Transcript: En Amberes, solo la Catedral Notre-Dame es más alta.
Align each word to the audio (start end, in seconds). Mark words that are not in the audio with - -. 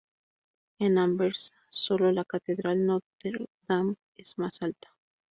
En 0.79 0.97
Amberes, 0.97 1.53
solo 1.69 2.11
la 2.11 2.25
Catedral 2.25 2.83
Notre-Dame 2.87 3.97
es 4.15 4.35
más 4.39 4.63
alta. 4.63 4.89